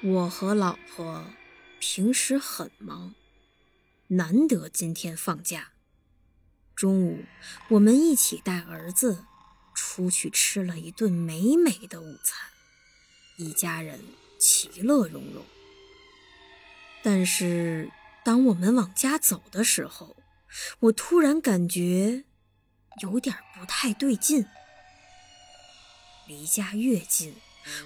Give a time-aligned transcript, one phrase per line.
[0.00, 1.24] 我和老婆
[1.80, 3.16] 平时很忙，
[4.06, 5.72] 难得今天放假。
[6.76, 7.24] 中午，
[7.70, 9.24] 我们一起带儿子
[9.74, 12.48] 出去吃了一顿美美的午餐，
[13.38, 13.98] 一家人
[14.38, 15.44] 其乐融融。
[17.02, 17.90] 但是，
[18.24, 20.14] 当我们往家走的时候，
[20.78, 22.22] 我突然感觉
[23.02, 24.46] 有点不太对劲。
[26.28, 27.34] 离家越近，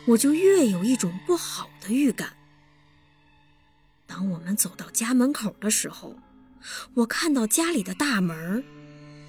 [0.06, 2.36] 我就越有一种不好的预感。
[4.06, 6.16] 当我们走到家门口的时候，
[6.94, 8.64] 我看到家里的大门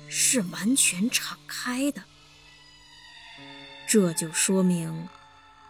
[0.09, 2.03] 是完全敞开的，
[3.87, 5.07] 这就说明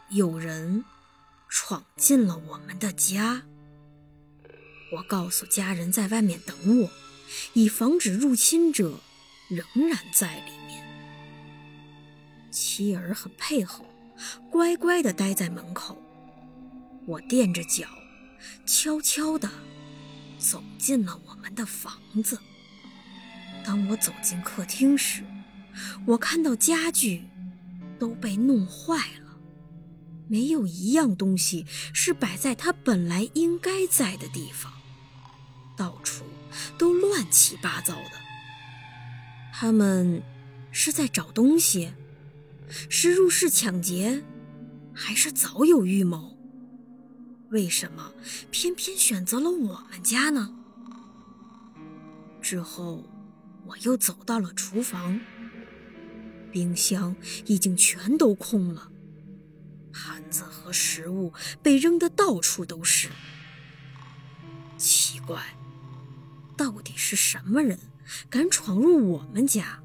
[0.10, 0.84] 有人
[1.48, 3.44] 闯进了我们的家。
[4.94, 6.92] 我告诉家人在外面等我，
[7.54, 9.00] 以防止入侵者
[9.50, 10.84] 仍然在里面。
[12.52, 13.86] 妻儿很配合。
[14.50, 15.98] 乖乖地待在门口，
[17.06, 17.88] 我垫着脚，
[18.66, 19.50] 悄悄地
[20.38, 21.94] 走进了我们的房
[22.24, 22.40] 子。
[23.66, 25.24] 当我走进客厅时，
[26.06, 27.24] 我看到家具
[27.98, 29.38] 都被弄坏了，
[30.28, 34.72] 没有一样东西是摆在它本来应该在的地方，
[35.78, 36.26] 到处
[36.78, 38.12] 都乱七八糟的。
[39.54, 40.22] 他们
[40.72, 41.94] 是在找东西。
[42.68, 44.24] 是入室抢劫，
[44.94, 46.38] 还是早有预谋？
[47.50, 48.14] 为什么
[48.50, 50.56] 偏偏选择了我们家呢？
[52.42, 53.04] 之后，
[53.66, 55.20] 我又走到了厨房，
[56.52, 57.16] 冰箱
[57.46, 58.92] 已经全都空了，
[59.92, 63.10] 盘子和食物被扔得到处都是。
[64.78, 65.56] 奇怪，
[66.58, 67.78] 到底是什么人
[68.30, 69.80] 敢闯入我们家？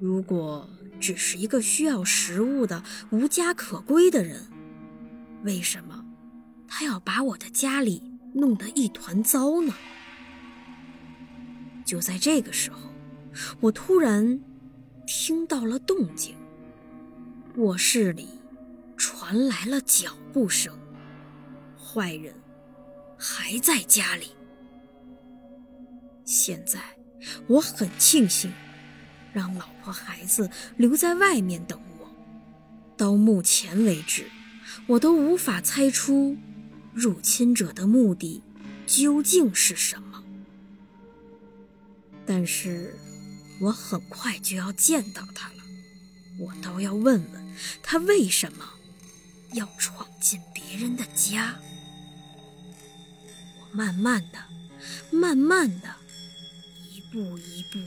[0.00, 0.68] 如果……
[1.00, 4.46] 只是一个需要食物的无家可归的人，
[5.42, 6.04] 为什么
[6.66, 9.74] 他要把我的家里弄得一团糟呢？
[11.84, 12.78] 就在这个时候，
[13.60, 14.40] 我突然
[15.06, 16.34] 听到了动静，
[17.56, 18.28] 卧室里
[18.96, 20.72] 传来了脚步声，
[21.76, 22.34] 坏人
[23.18, 24.28] 还在家里。
[26.24, 26.80] 现在
[27.46, 28.50] 我很庆幸。
[29.34, 32.08] 让老婆孩子留在外面等我。
[32.96, 34.30] 到目前为止，
[34.86, 36.36] 我都无法猜出
[36.94, 38.40] 入侵者的目的
[38.86, 40.22] 究竟是什么。
[42.24, 42.96] 但是，
[43.60, 45.64] 我很快就要见到他了，
[46.38, 48.64] 我倒要问问他为什么
[49.52, 51.56] 要闯进别人的家。
[53.60, 54.38] 我慢慢的、
[55.10, 55.96] 慢慢的、
[56.90, 57.78] 一步一步。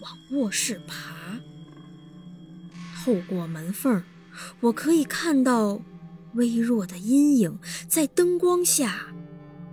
[0.00, 1.40] 往卧室爬，
[3.02, 4.02] 透过门缝
[4.60, 5.80] 我可以看到
[6.34, 9.06] 微弱的阴影在灯光下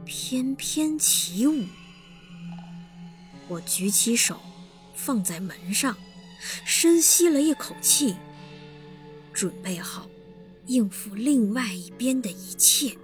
[0.05, 1.65] 翩翩起舞。
[3.47, 4.39] 我举起手
[4.95, 5.97] 放在门上，
[6.65, 8.15] 深吸了一口气，
[9.33, 10.09] 准备好
[10.67, 12.95] 应付另外一边的一切。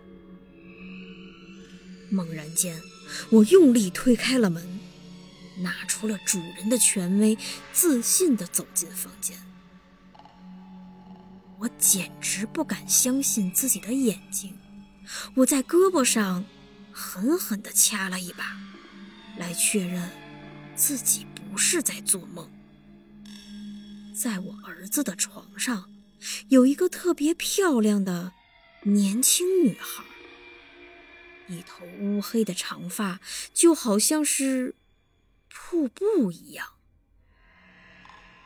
[2.09, 2.79] 猛然间，
[3.29, 4.76] 我用力推开了门。
[5.59, 7.38] 拿出了主人的权威，
[7.72, 9.38] 自信地走进房间。
[11.59, 14.57] 我简直不敢相信自己的眼睛。
[15.35, 16.45] 我在胳膊上
[16.91, 18.57] 狠狠地掐了一把，
[19.38, 20.09] 来确认
[20.75, 22.51] 自己不是在做梦。
[24.13, 25.89] 在我儿子的床上，
[26.50, 28.33] 有一个特别漂亮的
[28.83, 30.03] 年轻女孩，
[31.48, 33.19] 一头乌黑的长发，
[33.53, 34.75] 就好像是……
[35.49, 36.73] 瀑布一样，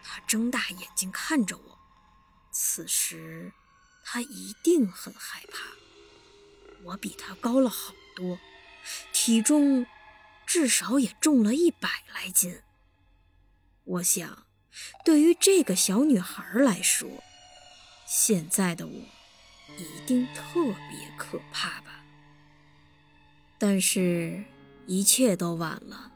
[0.04, 1.80] 他睁大眼睛看着我。
[2.52, 3.52] 此时，
[4.04, 5.72] 他一定很害怕。
[6.84, 8.40] 我比他高了好多，
[9.14, 9.86] 体重
[10.46, 12.62] 至少也重了一百来斤。
[13.84, 14.46] 我想，
[15.06, 17.24] 对于这个小女孩来说，
[18.06, 18.94] 现在的我
[19.78, 22.04] 一定特别可怕吧。
[23.58, 24.44] 但是，
[24.88, 26.12] 一切都晚了。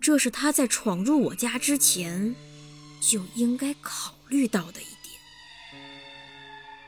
[0.00, 2.34] 这是他在闯入我家之前
[3.00, 5.20] 就应该考虑到的一点。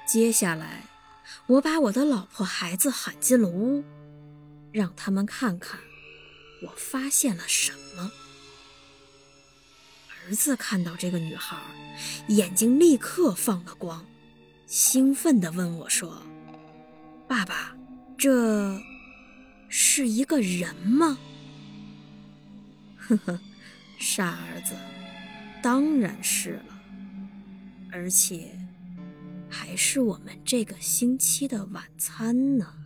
[0.07, 0.87] 接下来，
[1.47, 3.85] 我把我的老婆孩子喊进了屋，
[4.73, 5.79] 让他们看看
[6.65, 8.11] 我发现了什么。
[10.27, 11.57] 儿子看到这个女孩，
[12.29, 14.05] 眼睛立刻放了光，
[14.67, 16.23] 兴奋地问我说
[17.27, 17.75] ：“爸爸，
[18.19, 18.81] 这
[19.69, 21.19] 是一个人吗？”
[23.11, 23.41] 呵 呵，
[23.99, 24.75] 傻儿子，
[25.61, 26.81] 当然是了，
[27.91, 28.57] 而且
[29.49, 32.80] 还是我们这个星期的晚餐呢。